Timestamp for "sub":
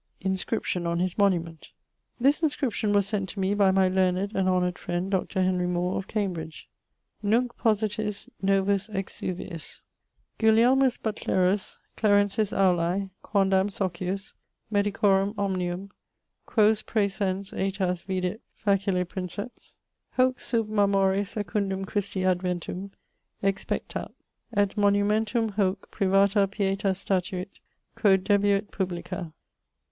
20.39-20.67